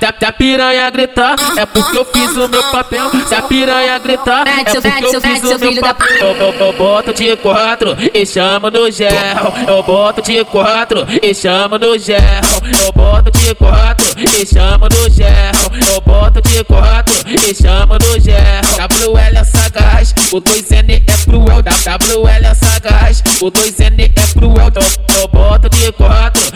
se 0.00 0.24
a 0.24 0.32
piranha 0.32 0.88
gritar, 0.90 1.36
é 1.58 1.66
porque 1.66 1.98
eu 1.98 2.04
fiz 2.06 2.34
o 2.34 2.48
meu 2.48 2.62
papel. 2.70 3.10
Se 3.28 3.34
a 3.34 3.42
piranha 3.42 3.98
gritar, 3.98 4.46
é 4.48 4.64
porque 4.64 5.16
eu 5.16 5.20
fiz 5.20 5.42
o 5.42 5.58
meu 5.58 5.80
papel. 5.80 6.16
Eu, 6.20 6.36
eu, 6.36 6.52
eu 6.54 6.72
boto 6.72 7.12
de 7.12 7.36
quatro 7.36 7.96
e 8.14 8.24
chamo 8.24 8.70
no 8.70 8.90
gel. 8.90 9.10
Eu 9.68 9.82
boto 9.82 10.22
de 10.22 10.42
quatro 10.46 11.06
e 11.22 11.34
chamo 11.34 11.78
no 11.78 11.98
gel. 11.98 12.18
Eu 12.86 12.92
boto 12.92 13.30
de 13.30 13.54
quatro 13.54 14.06
e 14.18 14.46
chamo 14.46 14.88
no 14.88 15.10
gel. 15.10 15.28
Eu 15.94 16.00
boto 16.00 16.40
de 16.40 16.64
quatro 16.64 17.14
e 17.28 17.54
chamo 17.54 17.94
no 17.94 18.20
gel. 18.20 19.10
WL 19.10 19.36
é 19.36 19.44
sagaz, 19.44 20.14
o 20.32 20.40
2N 20.40 21.02
é 21.06 21.24
cruel. 21.24 21.62
WL 21.62 22.46
é 22.46 22.54
sagaz, 22.54 23.22
o 23.40 23.50
2N 23.50 24.10
é 24.16 24.32
cruel. 24.32 24.72
Eu, 24.74 25.20
eu 25.20 25.28
boto 25.28 25.68
de 25.68 25.92
quatro 25.92 26.39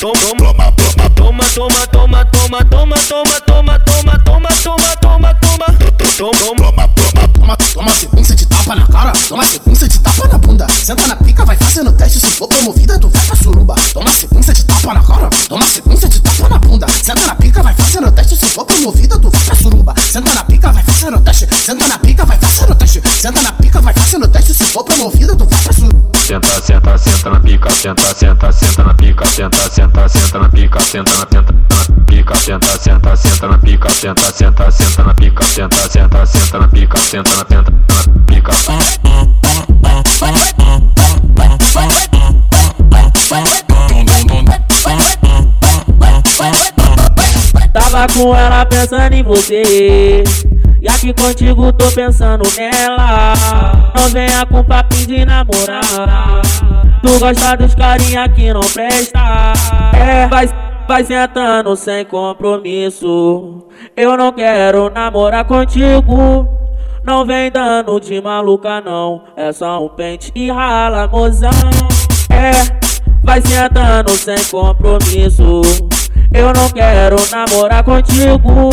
toma, 0.00 0.72
toma, 0.74 1.10
toma, 1.10 1.44
toma, 1.46 1.86
toma, 1.86 2.24
toma, 2.26 2.64
toma, 2.64 2.64
toma, 2.64 2.98
toma, 3.04 3.78
toma, 3.78 3.78
toma, 3.78 4.18
toma, 4.18 4.54
toma, 4.60 5.34
toma, 5.34 5.34
toma, 5.34 5.34
toma, 5.34 6.88
Toma, 7.48 7.56
toma 7.72 7.90
sequência 7.94 8.34
de 8.34 8.46
tapa 8.46 8.74
na 8.74 8.86
cara, 8.86 9.12
toma 9.28 9.44
sequência 9.44 9.88
de 9.88 9.98
tapa 10.00 10.28
na 10.28 10.38
bunda. 10.38 10.66
Senta 10.68 11.06
na 11.06 11.16
pica, 11.16 11.44
vai 11.44 11.56
fazendo 11.56 11.92
teste, 11.92 12.20
se 12.20 12.26
for 12.26 12.48
promovida, 12.48 12.98
tu 12.98 13.08
vai 13.08 13.24
pra 13.24 13.36
suruba. 13.36 13.74
Toma 13.94 14.10
sequência 14.10 14.52
de 14.52 14.64
tapa 14.64 14.94
na 14.94 15.02
cara, 15.02 15.30
toma 15.48 15.64
sequência 15.64 16.08
de 16.08 16.20
tapa 16.20 16.48
na 16.48 16.58
bunda. 16.58 16.86
Senta 16.88 17.26
na 17.26 17.34
pica, 17.36 17.62
vai 17.62 17.74
fazendo 17.74 18.12
teste, 18.12 18.36
se 18.36 18.46
for 18.46 18.64
promovida, 18.66 19.18
tu 19.18 19.30
vai 19.30 19.40
pra 19.40 19.54
suruba. 19.54 19.94
Senta 20.10 20.34
na 20.34 20.44
pica, 20.44 20.72
vai 20.72 20.82
fazendo 20.82 21.20
teste, 21.20 21.48
senta 21.64 21.88
na 21.88 21.98
pica, 21.98 22.24
vai 22.26 22.38
fazendo 22.38 22.74
teste. 22.74 23.02
Senta 23.20 23.42
na 23.42 23.52
pica, 23.52 23.80
vai 23.80 23.94
fazendo 23.94 24.28
teste, 24.28 24.54
se. 24.54 24.68
Senta, 26.28 26.60
senta, 26.60 26.98
senta 26.98 27.30
na 27.30 27.40
pica, 27.40 27.70
senta, 27.70 28.14
senta, 28.14 28.52
senta 28.52 28.84
na 28.84 28.92
pica, 28.92 29.24
senta, 29.24 29.70
senta, 29.70 30.06
senta 30.10 30.38
na 30.38 30.48
pica, 30.50 30.78
senta 30.78 31.10
na 31.14 31.26
senta 31.26 31.48
na 31.48 32.04
pica, 32.04 32.34
senta, 32.36 32.78
senta, 32.78 33.16
senta 33.16 33.48
na 33.48 33.58
pica, 33.58 33.88
senta, 33.88 34.30
senta, 34.30 34.70
senta 34.70 35.04
na 35.04 35.14
pica, 35.14 35.42
senta, 35.42 35.88
senta, 35.88 36.26
senta 36.26 36.58
na 36.58 36.68
pica, 36.68 36.98
senta 36.98 37.30
na 37.34 37.46
senta 37.46 37.70
na 37.70 38.02
pica. 38.26 38.52
Tava 47.72 48.06
com 48.12 48.36
ela 48.36 48.66
pensando 48.66 49.14
em 49.14 49.22
você. 49.22 50.24
E 51.00 51.10
aqui 51.10 51.22
contigo 51.22 51.72
tô 51.74 51.88
pensando 51.92 52.42
nela. 52.56 53.32
Não 53.94 54.08
venha 54.08 54.44
com 54.46 54.64
papinho 54.64 55.06
de 55.06 55.24
namorar. 55.24 56.42
Tu 57.00 57.18
gosta 57.20 57.56
dos 57.56 57.72
carinha 57.76 58.28
que 58.28 58.52
não 58.52 58.60
presta. 58.60 59.20
É, 59.94 60.26
vai, 60.26 60.48
vai 60.88 61.04
sentando 61.04 61.76
sem 61.76 62.04
compromisso. 62.04 63.64
Eu 63.96 64.16
não 64.16 64.32
quero 64.32 64.90
namorar 64.90 65.44
contigo. 65.44 66.48
Não 67.04 67.24
vem 67.24 67.48
dando 67.52 68.00
de 68.00 68.20
maluca, 68.20 68.80
não. 68.80 69.22
É 69.36 69.52
só 69.52 69.84
um 69.84 69.88
pente 69.90 70.32
e 70.34 70.50
rala, 70.50 71.06
mozão. 71.06 71.50
É, 72.28 72.50
vai 73.22 73.40
sentando 73.40 74.10
sem 74.10 74.42
compromisso. 74.50 75.62
Eu 76.32 76.52
não 76.52 76.68
quero 76.70 77.14
namorar 77.30 77.84
contigo. 77.84 78.70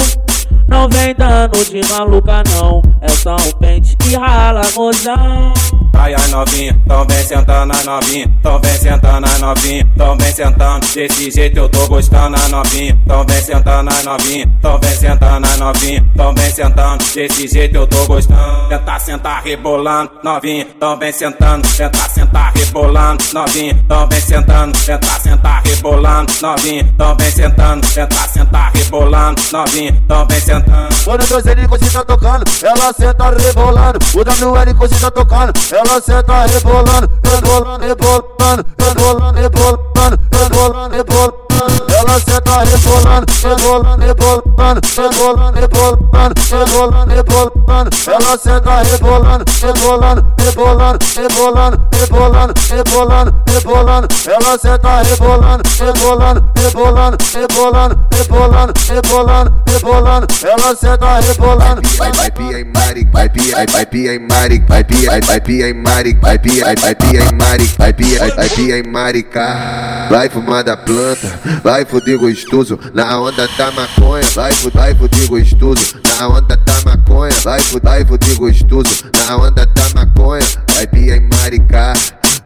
Não 0.67 0.89
vem 0.89 1.13
dando 1.15 1.63
de 1.63 1.81
maluca, 1.91 2.43
não. 2.49 2.81
É 3.01 3.09
só 3.09 3.35
um 3.35 3.51
pente 3.59 3.95
e 4.09 4.15
rala, 4.15 4.61
mozão. 4.75 5.53
Ai, 5.97 6.13
ai, 6.13 6.27
novinha, 6.27 6.81
tão 6.87 7.05
vem 7.07 7.25
sentando 7.25 7.73
a 7.73 7.83
novinha, 7.83 8.31
tão 8.43 8.59
vem 8.59 8.77
sentando 8.77 9.27
a 9.27 9.39
novinha, 9.39 9.87
tão 9.97 10.17
vem 10.17 10.31
sentando, 10.31 10.85
desse 10.93 11.31
jeito 11.31 11.57
eu 11.57 11.69
tô 11.69 11.87
gostando 11.87 12.35
a 12.35 12.49
novinha, 12.49 12.97
tão 13.07 13.25
vem 13.25 13.41
sentando 13.41 13.89
a 13.89 14.03
novinha, 14.03 14.51
tão 14.61 14.79
vem 14.79 14.95
sentando 14.95 15.47
a 15.47 15.57
novinha, 15.57 16.05
tão 16.15 16.33
vem 16.35 16.51
sentando, 16.51 17.03
desse 17.13 17.47
jeito 17.47 17.75
eu 17.75 17.87
tô 17.87 18.05
gostando. 18.05 18.67
Tenta 18.69 18.99
sentar 18.99 19.41
rebolando, 19.43 20.11
novinha, 20.23 20.67
tão 20.79 20.97
vem 20.99 21.11
sentando, 21.11 21.67
tenta 21.75 22.09
sentar 22.09 22.51
rebolando, 22.55 23.23
novinha, 23.33 23.85
tão 23.87 24.07
vem 24.07 24.21
sentando, 24.21 24.77
tenta 24.85 25.19
sentar 25.19 25.61
rebolando, 25.63 26.33
novinha, 26.41 26.93
tão 26.97 27.15
vem 27.15 27.31
sentando, 27.31 27.87
tenta 27.87 28.27
sentar 28.27 28.71
rebolando, 28.73 29.41
novinha, 29.51 30.03
tão 30.07 30.27
vem 30.27 30.39
sentando. 30.39 30.95
Quando 31.03 31.21
o 31.21 31.27
2N 31.27 31.67
cozinha 31.67 32.03
tocando, 32.03 32.43
ela 32.63 32.93
senta 32.93 33.29
rebolando. 33.29 33.99
O 34.13 34.19
WL 34.19 34.75
cozinha 34.75 35.11
tocando, 35.11 35.53
ela 35.71 35.84
senta 36.01 36.45
rebolando, 36.45 37.09
rebolando, 37.23 37.85
rebolando, 37.85 38.65
rebolando, 38.77 39.39
rebolando, 39.39 40.19
rebolando, 40.31 40.95
rebolando. 40.95 41.45
Ela 41.87 42.19
senta 42.19 42.63
rebolando, 42.63 43.25
rebolando, 43.43 44.05
rebolando, 44.05 44.44
rebolando, 44.73 45.59
rebolando, 45.59 46.33
rebolando, 46.49 47.13
rebolando. 47.13 47.89
Ela 48.07 48.37
senta 48.37 48.81
rebolando, 48.81 49.45
rebolando, 49.61 50.25
rebolando, 50.39 50.99
rebolando, 51.15 51.79
rebolando, 51.91 52.53
rebolando, 52.69 53.35
rebolando. 53.47 54.07
Ela 54.25 54.57
senta 54.57 55.01
rebolando, 55.03 55.63
rebolando, 55.77 56.43
rebolando, 56.55 57.17
rebolando, 57.31 57.97
rebolando, 58.11 58.73
rebolando, 58.87 59.53
rebolando. 59.67 60.27
Ela 60.43 60.75
senta 60.75 61.19
rebolando. 61.19 61.81
Vai, 61.97 62.31
pia 62.31 62.59
em 62.59 62.65
Mari, 62.65 63.07
vai, 63.11 63.29
pia, 63.29 63.65
vai, 63.71 63.85
pia 63.85 64.15
em 64.15 64.19
Mari, 64.19 64.65
vai, 64.67 64.83
pia, 64.83 65.21
vai, 65.25 65.41
pia 65.41 65.69
em 65.69 65.73
Mari, 65.73 66.13
vai, 66.21 66.39
pia, 66.39 66.65
vai, 66.75 66.95
pia 66.95 67.23
em 67.23 67.35
Mari, 67.35 67.75
vai, 67.77 67.93
pia, 67.93 68.35
vai, 68.35 68.49
pia 68.49 68.79
em 68.79 68.83
Marica. 68.83 70.07
Vai 70.09 70.29
fumar 70.29 70.63
da 70.63 70.77
planta, 70.77 71.39
vai 71.63 71.85
fuder 71.85 72.17
gostoso, 72.17 72.79
na 72.93 73.19
onda 73.19 73.47
da 73.57 73.71
maconha, 73.71 74.23
vai, 74.33 74.54
vai 74.73 74.95
fuder 74.95 75.27
gostoso, 75.27 75.95
na 76.19 76.27
onda 76.27 76.57
da 76.57 76.81
maconha, 76.85 77.31
vai, 77.43 77.59
vai 77.83 78.05
fuder 78.05 78.35
gostoso, 78.37 79.05
na 79.27 79.37
onda 79.37 79.65
da 79.65 79.89
maconha, 79.95 80.45
vai, 80.73 80.87
pia 80.87 81.17
em 81.17 81.29
Marica. 81.29 81.93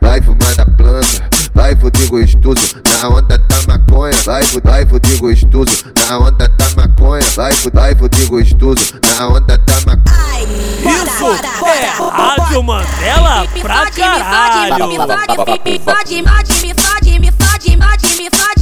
Vai 0.02 0.22
fumar 0.22 0.56
da 0.56 0.66
planta, 0.66 1.30
vai 1.54 1.76
fuder 1.76 2.08
gostoso, 2.08 2.78
na 3.02 3.10
onda 3.10 3.38
da 3.38 3.62
maconha, 3.68 4.14
vai, 4.26 4.42
vai 4.64 4.86
fuder 4.86 5.20
gostoso, 5.20 5.84
na 6.08 6.20
onda 6.20 6.48
da 6.48 6.70
maconha, 6.76 7.22
vai, 7.36 7.52
vai 7.74 7.96
fuder 7.96 8.28
gostoso, 8.28 8.94
na 9.18 9.28
onda 9.28 9.58
da 9.58 9.74
maconha. 9.86 10.00
Isso 10.80 11.26
é 11.66 11.86
Rádio 12.10 12.64
Mandela 12.64 13.46
pra 13.62 13.92
caralho. 13.92 14.88
Me 14.88 14.98
fode, 14.98 15.38
me 15.66 15.80
fode, 15.80 16.22
me 16.22 16.34
fode, 16.34 16.60
me 16.62 16.74
fode, 16.74 17.20
me 17.20 17.32
fode, 17.32 18.16
me 18.16 18.30
fode, 18.32 18.59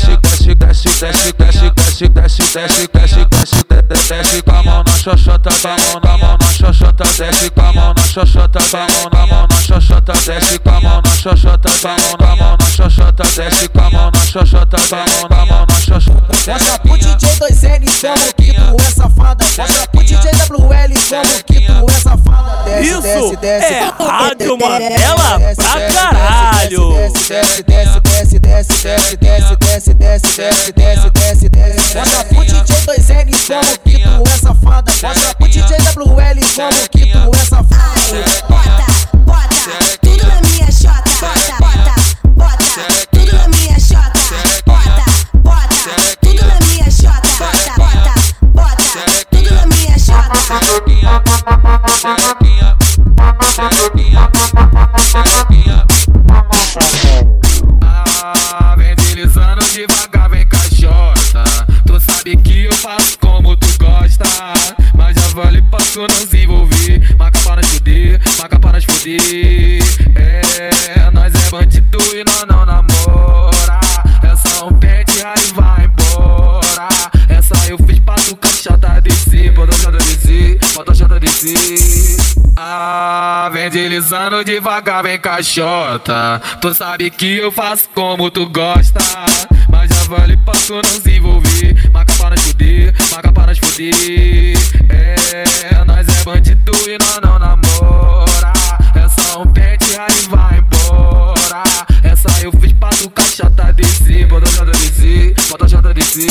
desce, 0.07 0.55
desce, 0.55 0.93
desce, 0.95 1.33
desce, 1.33 2.09
desce, 2.09 2.49
desce, 2.49 2.89
desce, 2.89 3.25
desce, 3.29 4.09
desce 4.09 4.43
com 4.43 4.51
a 4.53 4.63
mão 4.63 4.85
na 4.85 4.93
xoxota, 4.93 5.51
com 5.61 5.69
a 5.69 5.77
mão 5.77 6.01
na 6.05 6.19
mão 6.19 6.39
na 6.41 6.48
xoxota, 6.59 7.05
desce 7.05 7.51
com 7.51 7.61
a 7.61 7.73
mão 7.73 7.95
na 7.95 8.03
xoxota, 8.03 8.59
com 8.71 8.77
a 8.77 8.81
mão 8.81 9.11
na 9.13 9.27
mão 9.27 9.47
na 9.49 9.57
xoxota, 9.63 10.13
desce 10.13 10.59
com 10.59 10.71
a 10.71 10.81
mão 10.81 11.01
na 11.05 11.11
xoxota, 11.11 11.71
com 11.81 11.89
a 11.89 11.97
mão 11.97 12.17
na 12.19 12.37
mão 12.37 12.57
na 12.59 12.67
xoxota, 12.67 13.23
desce 13.23 13.69
com 13.69 13.81
a 13.81 13.91
mão 13.91 14.11
na 14.13 14.21
xoxota, 14.21 14.77
com 14.89 14.97
a 14.97 14.99
mão 14.99 15.29
na 15.31 15.47
mão 15.47 15.68
na 15.89 16.01
xoxota. 16.01 16.53
Mostra 16.53 16.79
pro 16.79 16.99
DJ 16.99 17.29
2N 17.39 17.85
como 18.01 18.35
que 18.35 18.53
tu 18.55 18.77
é 18.87 18.91
safada. 18.91 19.45
Mostra 19.45 19.87
pro 19.89 20.01
DJ 20.05 20.31
WL 20.49 20.95
como 21.09 21.45
que 21.45 21.67
tu 21.67 21.87
é 21.91 22.01
safada. 22.01 22.63
Desce, 22.65 22.89
Isso 22.89 23.01
desce, 23.01 23.37
desce. 23.37 23.75
é 23.75 23.93
Rádio 23.99 24.59
Mandela 24.59 25.41
pra 25.57 25.93
caralho. 25.93 26.93
Desce, 26.93 27.29
desce, 27.29 27.63
desce, 27.65 28.01
desce, 28.01 28.39
desce, 28.39 29.17
desce, 29.17 29.17
desce, 29.17 29.57
desce, 29.57 29.95
desce, 29.95 30.73
desce, 30.73 30.73
desce, 30.73 31.11
desce, 31.11 31.49
desce. 31.49 31.99
Mostra 31.99 32.25
pro 32.25 32.45
DJ 32.45 32.77
2N 32.87 33.31
como 33.47 33.79
que 33.85 33.99
tu 34.03 34.23
é 34.35 34.39
safada. 34.39 34.93
Mostra 34.93 35.35
pro 35.35 35.49
DJ 35.49 35.77
WL 35.95 36.41
como 36.57 36.89
que 36.91 37.07
tu 37.13 37.31
é 37.35 37.45
safada. 37.45 38.68
Tu 65.99 66.03
não 66.03 66.29
se 66.29 66.45
envolver. 66.45 67.17
Para 67.17 67.57
nós 67.57 67.67
fuder, 67.67 68.21
marca 68.39 68.59
para 68.61 68.73
nós 68.73 68.85
fuder. 68.85 69.83
É, 70.15 71.11
nós 71.11 71.35
é 71.35 71.51
bandido 71.51 71.99
e 72.15 72.25
nós 72.25 72.45
não 72.49 72.65
namora. 72.65 73.81
Essa 74.23 74.65
um 74.65 74.73
pet 74.79 75.11
aí 75.25 75.53
vai 75.55 75.87
embora. 75.87 76.89
Essa 77.29 77.55
eu 77.69 77.79
fiz 77.79 77.99
pra 77.99 78.15
tu 78.15 78.37
caixota 78.37 79.01
descer. 79.01 79.53
Bota 79.53 79.75
a 79.75 79.79
chata 79.79 79.99
descer, 79.99 80.59
bota 80.75 80.93
a 80.93 80.95
chata 80.95 81.19
descer. 81.19 82.17
Ah, 82.57 83.51
vem 83.53 83.69
deslizando 83.69 84.45
devagar, 84.45 85.03
vem 85.03 85.19
caixota. 85.19 86.41
Tu 86.61 86.75
sabe 86.75 87.11
que 87.11 87.39
eu 87.39 87.51
faço 87.51 87.89
como 87.93 88.31
tu 88.31 88.49
gosta. 88.49 89.01
Mas 89.69 89.91
já 89.91 90.03
vale 90.05 90.37
pra 90.37 90.55
tu 90.55 90.75
não 90.75 91.01
se 91.01 91.17
envolver. 91.17 91.91
Marca 91.93 92.13
para 92.15 92.31
nós 92.31 92.41
fuder, 92.43 92.95
marca 93.11 93.33
para 93.33 93.47
nós 93.49 93.59
fuder. 93.59 94.57
É, 94.89 95.08
nós 95.87 96.09
é 96.09 96.25
bandido 96.25 96.73
e 96.89 96.99
nós 96.99 97.21
não 97.23 97.39
namora. 97.39 98.53
Essa 98.95 99.39
um 99.39 99.47
pet 99.53 99.85
aí 99.99 100.21
vai 100.29 100.59
embora. 100.59 101.63
Essa 102.03 102.29
eu 102.43 102.53
fiz 102.53 102.73
pra 102.73 102.89
tu 102.91 103.11
caixota 103.11 103.73
descer. 103.73 104.27
Bota 104.27 104.49
a 104.49 104.53
chata 104.53 104.73
descer, 104.73 105.35
bota 105.51 105.65
a 105.65 105.69
chata 105.69 105.95
descer. 105.95 106.29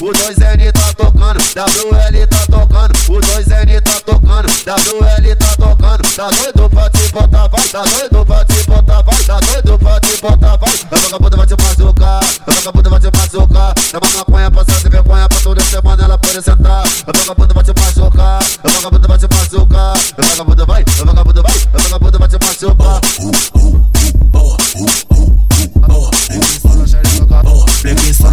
O 0.00 0.12
2N 0.12 0.72
tá 0.72 0.92
tocando, 0.94 1.40
WL 1.40 2.26
tá 2.28 2.46
tocando, 2.46 2.94
o 3.08 3.20
2N 3.20 3.80
tá 3.82 4.00
tocando, 4.00 4.27
WL 4.68 5.34
tá 5.36 5.56
tocando, 5.56 6.02
tá 6.14 6.28
doido 6.28 6.68
pra 6.68 6.90
te 6.90 7.08
botar, 7.08 7.48
vai, 7.48 7.68
tá 7.68 7.82
doido 7.84 8.26
pra 8.26 8.44
te 8.44 8.62
botar, 8.64 9.00
vai, 9.00 9.24
tá 9.24 9.40
doido 9.40 9.78
pra 9.78 9.98
te 9.98 10.20
botar, 10.20 10.56
vai, 10.58 10.74
a 10.90 10.96
vagabunda 10.98 11.36
vai 11.38 11.46
te 11.46 11.54
machucar, 11.56 12.20
a 12.46 12.52
vagabunda 12.52 12.90
vai 12.90 13.00
te 13.00 13.06
machucar, 13.16 13.74
uma 13.94 14.18
maconha 14.18 14.50
pra 14.50 14.64
sem 14.66 14.90
vergonha 14.90 15.26
pra 15.26 15.40
toda 15.40 15.62
semana 15.62 16.04
ela 16.04 16.18
pode 16.18 16.42
sentar, 16.42 16.84
a 17.06 17.18
vagabunda 17.18 17.54
vai 17.54 17.64
te 17.64 17.72
machucar, 17.80 18.42
a 18.62 18.68
vagabunda 18.68 19.08
vai 19.08 19.18
te 19.18 19.28
machucar, 19.34 19.96
a 20.18 20.22
vagabunda 20.22 20.66
vai, 20.66 20.84
a 20.86 21.04
vagabunda 21.04 21.42
vai, 21.42 21.54
a 21.72 21.78
vagabunda 21.78 22.18
vai 22.18 22.28
te 22.28 22.38
machucar. 22.44 23.97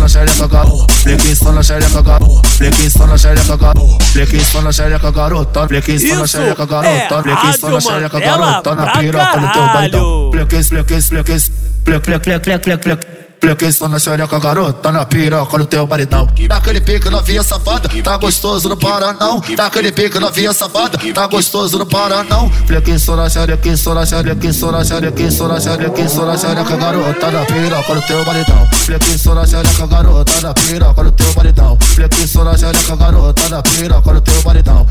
na 0.06 0.10
xereca, 0.10 0.48
garota. 0.48 0.94
Flequinho 0.94 1.52
na 1.54 1.64
xereca, 1.64 2.02
garota. 2.04 2.48
Flequinho 2.50 3.08
na 3.08 3.18
xereca, 3.18 3.58
garota. 3.58 4.08
Flequinho 4.14 4.62
na 4.64 4.74
xereca, 4.78 5.12
garota. 5.12 5.68
Flequinho 5.68 6.16
na 6.20 6.28
xereca, 6.28 6.66
garota. 6.66 7.24
Flequinho 7.24 7.72
na 7.74 7.80
xereca, 7.82 8.20
garota. 8.20 8.76
Na 8.76 8.88
piroca 9.00 9.40
do 9.40 9.52
teu 9.52 9.68
baitão. 9.74 10.32
Flequinho, 10.32 10.64
flequinho, 10.64 11.02
flequinho. 11.02 11.40
Flequinho, 11.86 12.20
flequinho, 12.24 12.80
flequinho. 12.84 13.15
Flequestando 13.46 13.96
a 13.96 14.40
garota 14.40 14.92
na 14.92 15.06
piroca 15.06 15.46
colo 15.46 15.68
teu 15.68 15.86
maridão. 15.86 16.28
Naquele 16.50 16.82
na 17.12 17.22
via 17.22 17.44
safada, 17.44 17.88
tá 18.04 18.18
gostoso 18.18 18.68
no 18.68 18.76
Paranão. 18.76 19.40
Naquele 19.56 19.94
na 20.20 20.32
via 20.32 20.52
safada, 20.52 20.98
tá 21.14 21.28
gostoso 21.28 21.78
no 21.78 21.86
Paranão. 21.86 22.50
Flequestando 22.66 23.22
a 23.22 23.30
xereca, 23.30 23.70
estoura 23.70 24.00
a 24.00 24.06
xereca, 24.08 24.48
estoura 24.48 24.78
a 24.80 24.84
xereca, 24.84 25.22
estoura 25.22 25.58
a 25.58 25.62
xereca, 25.62 25.92
com 25.92 26.74
a 26.74 26.78
garota 26.78 27.32
na 27.32 27.46
piroca 27.46 27.84
colo 27.84 28.02
teu 28.02 28.26
maridão. 28.26 28.68
com 29.78 29.84
a 29.84 29.88
garota 29.88 30.42
na 30.42 30.54
piroca 30.56 30.94
colo 30.96 31.12
teu 31.12 31.34
maridão. 31.36 31.78
com 32.88 32.94
a 32.94 32.96
garota 32.96 33.50
na 33.50 33.62
piroca 33.62 34.02
colo 34.02 34.22
teu 34.22 34.42
maridão. 34.44 34.88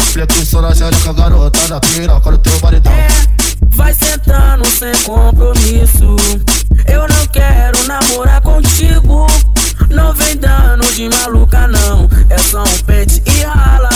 com 1.03 1.11
a 1.11 1.13
garota 1.13 1.69
na 1.69 1.81
piroca 1.81 2.21
colo 2.21 2.39
teu 2.39 2.61
baridão. 2.61 2.93
Vai 3.75 3.93
sentando 3.93 4.65
sem 4.67 4.93
compromisso. 5.03 6.17
Eu 6.87 7.09
não 7.09 7.27
quero 7.29 7.85
namorar 7.87 8.41
contigo. 8.41 9.27
Não 9.91 10.13
vem 10.15 10.37
dando 10.37 10.85
de 10.95 11.09
maluca, 11.09 11.67
não. 11.67 12.09
É 12.31 12.39
só 12.39 12.63
um 12.63 12.79
pente 12.87 13.23
e 13.27 13.43
rala, 13.43 13.89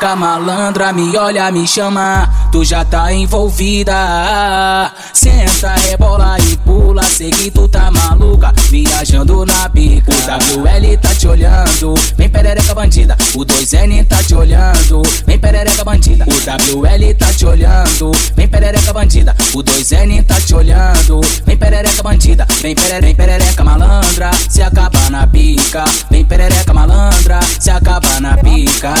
perereca 0.00 0.16
malandra, 0.16 0.92
me 0.92 1.16
olha, 1.16 1.50
me 1.52 1.66
chama, 1.66 2.28
tu 2.50 2.64
já 2.64 2.84
tá 2.84 3.12
envolvida. 3.12 4.90
Senta, 5.12 5.74
rebola 5.74 6.38
e 6.38 6.56
pula, 6.58 7.02
sei 7.02 7.30
que 7.30 7.50
tu 7.50 7.68
tá 7.68 7.90
maluca, 7.90 8.52
viajando 8.70 9.44
na 9.44 9.68
pica. 9.68 10.10
O 10.10 10.60
WL 10.60 10.96
tá 10.96 11.14
te 11.14 11.28
olhando, 11.28 11.94
vem 12.16 12.28
perereca 12.28 12.74
bandida. 12.74 13.16
O 13.34 13.44
2N 13.44 14.06
tá 14.06 14.22
te 14.22 14.34
olhando, 14.34 15.02
vem 15.26 15.38
perereca 15.38 15.84
bandida. 15.84 16.24
O 16.24 16.76
WL 16.76 17.14
tá 17.14 17.32
te 17.32 17.46
olhando, 17.46 18.12
vem 18.34 18.48
perereca 18.48 18.92
bandida. 18.92 19.36
O 19.52 19.62
2N 19.62 20.24
tá 20.24 20.40
te 20.40 20.54
olhando, 20.54 21.20
vem 21.44 21.56
perereca 21.56 22.02
bandida. 22.02 22.46
Vem 22.62 22.74
perereca, 22.74 23.00
vem 23.00 23.14
perereca 23.14 23.64
malandra, 23.64 24.30
se 24.48 24.62
acaba 24.62 25.10
na 25.10 25.26
pica. 25.26 25.84
Vem 26.10 26.24
perereca 26.24 26.72
malandra, 26.72 27.40
se 27.58 27.70
acaba 27.70 28.18
na 28.20 28.36
pica. 28.38 28.94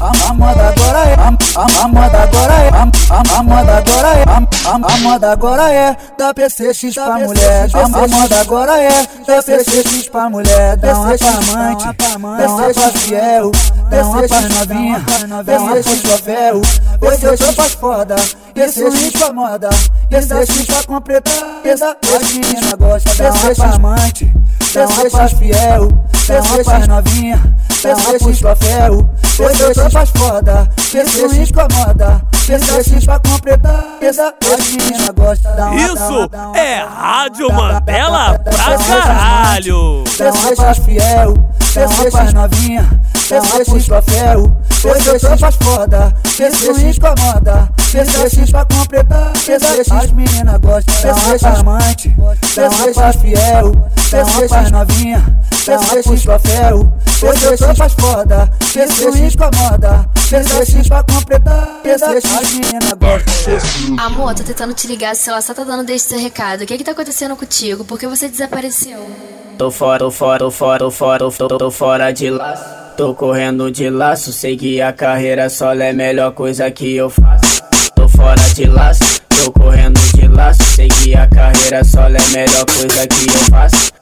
A 0.00 0.34
moda 0.34 0.68
agora 0.68 0.98
é, 1.08 1.14
a, 1.14 1.88
moda 1.88 2.22
agora 2.22 2.54
é, 2.54 2.68
a, 2.68 3.42
moda 3.42 3.78
agora 3.78 4.08
é, 4.08 4.24
a, 4.68 4.98
moda 4.98 5.32
agora 5.32 5.72
é 5.72 5.96
da 6.18 6.34
PCX 6.34 6.94
pra 6.94 7.18
mulher. 7.18 7.70
A, 7.72 7.88
moda 7.88 8.40
agora 8.40 8.82
é 8.82 9.06
da 9.26 9.42
PCX 9.42 10.08
pra 10.10 10.28
mulher. 10.28 10.76
Dá 10.76 10.98
uma 10.98 11.16
pra 11.16 11.28
amante, 11.30 11.84
dá 11.84 12.16
uma 12.18 12.74
pra 12.74 12.90
fiel, 12.90 13.52
dá 13.88 14.04
uma 14.04 14.22
pra 14.28 14.40
novinha, 14.40 15.04
dá 15.44 15.58
uma 15.58 15.72
pra 15.72 15.82
chovel. 15.82 16.62
Eu 17.00 17.38
sou 17.54 17.64
foda, 17.80 18.16
é 18.56 18.66
hit 18.66 19.18
pra 19.18 19.32
moda, 19.32 19.70
é 20.10 20.20
hit 20.20 20.66
pra 20.66 20.82
completar. 20.84 21.34
As 22.14 22.32
meninas 22.32 22.72
gostam, 22.74 23.14
dá 23.16 23.30
uma 23.32 23.54
pra 23.54 23.74
amante, 23.74 24.32
dá 24.74 24.86
uma 24.86 25.10
pra 25.10 25.28
fiel, 25.28 25.88
dá 26.26 26.40
uma 26.42 26.64
pra 26.64 26.86
novinha, 26.86 27.42
dá 27.82 27.94
uma 27.94 28.18
pra 28.18 28.34
chovel. 28.34 29.08
Hoje 29.36 29.62
eu 29.62 29.74
tô 29.74 29.90
mais 29.92 30.10
foda, 30.10 30.68
isso 30.78 31.34
incomoda. 31.34 32.22
Pensa 32.46 32.78
é 32.78 33.00
pra 33.04 33.18
completar, 33.18 33.84
essa 34.00 34.32
as 34.54 34.70
meninas 34.70 35.08
gostam. 35.08 35.74
Isso 35.74 36.30
é 36.54 36.84
Rádio 36.84 37.52
Mandela 37.52 38.38
pra 38.38 38.78
caralho. 38.78 40.04
Pensa 40.16 40.74
fiel. 40.74 41.34
Essa 41.76 41.86
roupa 41.86 42.32
novinha, 42.32 43.00
ela 43.28 43.64
puxa 43.64 44.00
ferro 44.02 44.56
Hoje 44.84 45.08
eu 45.08 45.18
tô 45.18 45.36
pras 45.36 45.56
foda, 45.56 46.14
isso 46.24 46.70
incomoda 46.80 47.68
Precisa 47.90 48.46
pra 48.52 48.64
completar, 48.64 49.32
precisa 49.32 49.98
as 49.98 50.12
meninas 50.12 50.60
gostam 50.60 50.94
Precisa 50.94 51.48
amante, 51.48 52.14
precisa 52.40 53.12
fiel 53.14 53.72
Precisa 54.08 54.70
novinha, 54.70 55.38
ela 55.66 56.02
puxa 56.04 56.38
ferro 56.38 56.92
Hoje 57.20 57.44
eu 57.44 57.58
tô 57.58 57.74
pras 57.74 57.92
foda, 57.94 58.50
isso 58.62 59.08
incomoda 59.18 60.08
Precisa 60.28 60.84
pra 60.88 61.02
completar, 61.02 61.66
precisa 61.82 62.38
as 62.38 62.52
meninas 62.52 62.92
gostam 62.92 63.98
Amor, 63.98 64.32
tô 64.36 64.44
tentando 64.44 64.74
te 64.74 64.86
ligar, 64.86 65.16
sei 65.16 65.42
só 65.42 65.52
tá 65.52 65.64
dando 65.64 65.82
desse 65.82 66.16
recado 66.16 66.62
O 66.62 66.66
que 66.66 66.78
que 66.78 66.84
tá 66.84 66.92
acontecendo 66.92 67.34
contigo? 67.34 67.84
Por 67.84 67.98
que 67.98 68.06
você 68.06 68.28
desapareceu? 68.28 69.04
Tô 69.56 69.70
fora, 69.70 70.00
tô 70.00 70.10
fora, 70.10 70.38
tô 70.40 70.50
fora, 70.50 70.78
tô 70.80 70.90
fora, 70.90 71.18
tô 71.18 71.30
fora 71.30 71.58
tô 71.64 71.70
fora 71.70 72.12
de 72.12 72.28
laço. 72.28 72.62
Tô 72.94 73.14
correndo 73.14 73.70
de 73.70 73.88
laço, 73.88 74.30
sei 74.34 74.54
que 74.54 74.82
a 74.82 74.92
carreira 74.92 75.48
solo 75.48 75.80
é 75.80 75.90
a 75.90 75.92
melhor 75.94 76.32
coisa 76.32 76.70
que 76.70 76.94
eu 76.94 77.08
faço. 77.08 77.62
Tô 77.96 78.06
fora 78.06 78.42
de 78.54 78.66
laço, 78.66 79.22
tô 79.30 79.50
correndo 79.50 79.98
de 80.14 80.28
laço, 80.28 80.62
sei 80.62 80.88
que 80.88 81.16
a 81.16 81.26
carreira 81.26 81.82
solo 81.82 82.16
é 82.16 82.20
a 82.20 82.28
melhor 82.28 82.66
coisa 82.66 83.06
que 83.06 83.26
eu 83.26 83.40
faço. 83.50 83.92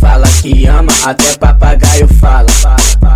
Fala 0.00 0.26
que 0.42 0.66
ama, 0.66 0.92
até 1.04 1.32
papagaio 1.36 2.08
fala. 2.08 2.48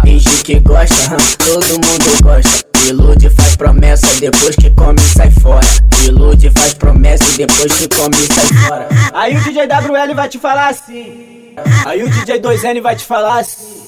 Finge 0.04 0.42
que 0.44 0.60
gosta, 0.60 1.12
hum, 1.12 1.16
todo 1.44 1.72
mundo 1.72 2.22
gosta. 2.22 2.64
Ilude, 2.86 3.28
faz 3.30 3.56
promessa, 3.56 4.06
depois 4.20 4.54
que 4.54 4.70
come 4.70 5.00
sai 5.00 5.32
fora. 5.32 5.66
Ilude, 6.04 6.48
faz 6.56 6.74
promessa, 6.74 7.24
depois 7.36 7.72
que 7.72 7.88
come 7.88 8.14
sai 8.14 8.46
fora. 8.68 8.88
Aí 9.12 9.36
o 9.36 9.40
DJ 9.42 9.66
WL 9.66 10.14
vai 10.14 10.28
te 10.28 10.38
falar 10.38 10.68
assim. 10.68 11.36
Aí 11.84 12.02
o 12.04 12.10
DJ 12.10 12.40
2N 12.40 12.80
vai 12.80 12.94
te 12.94 13.04
falar 13.04 13.40
assim. 13.40 13.85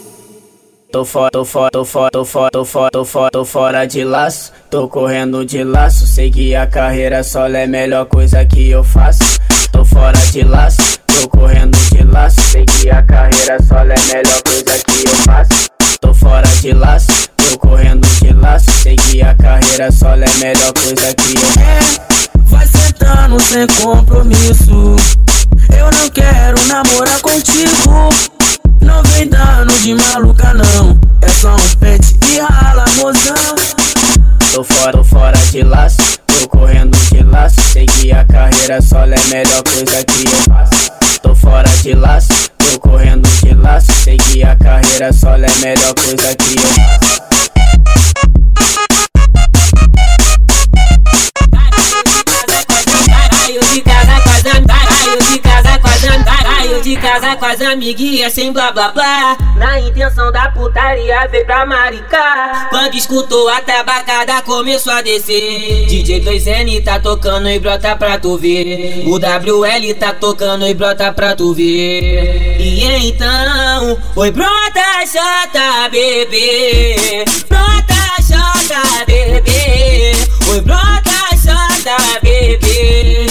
Tô 0.90 1.04
fora, 1.04 1.30
tô 1.30 1.44
fora, 1.44 1.70
tô 1.70 1.84
fora, 1.84 2.10
tô 2.10 2.24
fora, 2.24 2.50
tô 2.50 2.64
fora, 2.64 2.90
tô 2.90 3.04
fora, 3.04 3.30
tô 3.30 3.44
fora 3.44 3.84
de 3.86 4.04
laço. 4.04 4.50
Tô 4.70 4.88
correndo 4.88 5.44
de 5.44 5.62
laço, 5.62 6.06
sei 6.06 6.30
que 6.30 6.54
a 6.54 6.66
carreira 6.66 7.22
solo 7.22 7.56
é 7.56 7.64
a 7.64 7.66
melhor 7.66 8.06
coisa 8.06 8.42
que 8.46 8.70
eu 8.70 8.82
faço. 8.82 9.38
Tô 9.70 9.84
fora 9.84 10.16
de 10.32 10.42
laço, 10.44 10.98
tô 11.06 11.28
correndo 11.28 11.76
de 11.90 12.02
laço, 12.04 12.40
sei 12.40 12.64
que 12.64 12.88
a 12.88 13.02
carreira 13.02 13.62
solo 13.62 13.92
é 13.92 13.96
a 13.96 14.14
melhor 14.14 14.42
coisa 14.42 14.78
que 14.86 15.04
eu 15.06 15.14
faço. 15.26 15.68
Tô 16.00 16.14
fora 16.14 16.48
de 16.62 16.72
laço, 16.72 17.28
tô 17.36 17.58
correndo 17.58 18.08
de 18.22 18.32
laço, 18.32 18.70
sei 18.70 18.96
que 18.96 19.20
a 19.20 19.34
carreira 19.34 19.92
solo 19.92 20.24
é 20.24 20.26
a 20.26 20.34
melhor 20.38 20.72
coisa 20.72 21.14
que 21.14 21.34
eu 21.34 21.50
faço. 21.52 22.00
Vai 22.44 22.66
sentando 22.66 23.38
sem 23.40 23.66
compromisso. 23.66 24.96
Eu 25.76 25.90
não 25.92 26.08
quero 26.08 26.66
namorar 26.66 27.20
contigo. 27.20 28.37
Não 28.80 29.02
vem 29.02 29.28
dando 29.28 29.72
de 29.82 29.94
maluca, 29.94 30.54
não. 30.54 30.98
É 31.22 31.28
só 31.28 31.54
um 31.54 31.76
pente 31.80 32.16
e 32.30 32.38
rala, 32.38 32.84
mozão. 32.96 33.34
Tô 34.52 34.64
fora, 34.64 34.92
tô 34.92 35.04
fora 35.04 35.36
de 35.50 35.62
laço, 35.62 35.98
tô 36.26 36.48
correndo 36.48 36.96
de 37.10 37.22
laço, 37.22 37.60
sei 37.72 37.86
que 37.86 38.12
a 38.12 38.24
carreira 38.24 38.80
solo 38.80 39.12
é 39.12 39.16
a 39.16 39.24
melhor 39.28 39.62
coisa 39.62 40.04
que 40.04 40.24
eu 40.24 40.42
faço. 40.48 40.90
Tô 41.22 41.34
fora 41.34 41.68
de 41.82 41.94
laço, 41.94 42.50
tô 42.58 42.80
correndo 42.80 43.28
de 43.42 43.54
laço, 43.54 43.92
sei 44.04 44.16
que 44.16 44.42
a 44.42 44.56
carreira 44.56 45.12
solo 45.12 45.44
é 45.44 45.48
a 45.48 45.56
melhor 45.56 45.94
coisa 45.94 46.34
que 46.34 46.56
eu 46.56 46.62
faço. 46.62 47.27
Com 57.68 57.72
as 57.72 57.72
amiguinhas 57.72 58.32
sem 58.32 58.52
blá 58.52 58.72
blá 58.72 58.90
blá. 58.92 59.36
Na 59.56 59.80
intenção 59.80 60.32
da 60.32 60.50
putaria 60.50 61.26
veio 61.28 61.44
pra 61.44 61.66
maricar. 61.66 62.70
Quando 62.70 62.94
escutou 62.94 63.48
a 63.48 63.60
tabacada 63.60 64.40
começou 64.42 64.92
a 64.92 65.02
descer. 65.02 65.86
DJ 65.86 66.20
2N 66.22 66.82
tá 66.82 66.98
tocando 66.98 67.48
e 67.48 67.58
brota 67.58 67.94
pra 67.96 68.18
tu 68.18 68.38
ver. 68.38 69.04
O 69.06 69.16
WL 69.16 69.94
tá 69.98 70.14
tocando 70.14 70.66
e 70.66 70.74
brota 70.74 71.12
pra 71.12 71.36
tu 71.36 71.52
ver. 71.52 72.56
E 72.58 73.08
então, 73.08 73.98
oi 74.16 74.30
brota 74.30 74.58
bebê. 75.90 77.24
Brota 77.48 77.94
chata 78.26 79.04
bebê. 79.06 80.12
Oi 80.50 80.60
brota 80.62 81.08
bebê. 82.22 83.26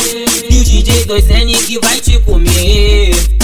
E 0.50 0.60
o 0.60 0.64
DJ 0.64 1.06
2N 1.06 1.66
que 1.66 1.80
vai 1.80 2.00
te 2.00 2.20
comer. 2.20 3.38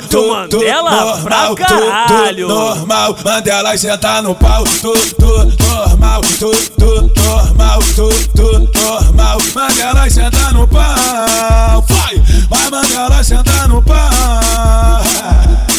Rádio 0.00 0.28
Mandela 0.28 1.20
pra 1.22 1.54
caralho. 1.54 2.48
normal, 2.48 3.16
Mandela 3.24 3.76
senta 3.76 4.22
no 4.22 4.34
pau, 4.34 4.64
tu, 4.64 4.92
tu, 5.18 5.64
normal, 5.64 6.20
tu, 6.38 6.50
tu, 6.78 7.12
normal, 7.22 7.78
tu, 7.94 8.08
tu, 8.34 8.78
normal, 8.80 9.38
Mandela 9.54 10.08
senta 10.08 10.52
no 10.52 10.66
pau, 10.66 11.84
vai, 11.88 12.22
vai 12.48 12.70
Mandela 12.70 13.22
senta 13.22 13.68
no 13.68 13.82
pau. 13.82 14.00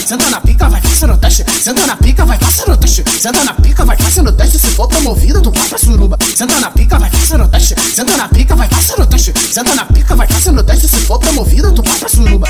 Senta 0.05 0.29
na 0.29 0.41
pica, 0.41 0.67
vai 0.67 0.81
fazendo 0.81 1.17
teste. 1.17 1.45
Senta 1.61 1.87
na 1.87 1.95
pica, 1.95 2.25
vai 2.25 2.37
fazendo 2.37 2.75
teste. 2.75 3.03
Senta 3.17 3.43
na 3.45 3.53
pica, 3.53 3.85
vai 3.85 3.95
fazendo 3.95 4.31
teste. 4.33 4.59
Se 4.59 4.67
for 4.71 4.85
promovida, 4.85 5.39
tu 5.39 5.51
vai 5.51 5.69
pra 5.69 5.77
suruba. 5.77 6.17
Senta 6.35 6.59
na 6.59 6.69
pica, 6.69 6.99
vai 6.99 7.09
fazendo 7.09 7.47
teste. 7.47 7.75
Senta 7.95 8.17
na 8.17 8.27
pica, 8.27 8.53
vai 8.53 8.67
fazendo 8.67 9.07
teste. 9.07 9.33
Senta 9.53 9.73
na 9.73 9.85
pica, 9.85 10.13
vai 10.13 10.27
fazendo 10.27 10.63
teste. 10.63 10.89
Se 10.89 10.97
for 11.05 11.17
promovida, 11.17 11.71
tu 11.71 11.81
vai 11.81 11.97
pra 11.97 12.09
suruba. 12.09 12.49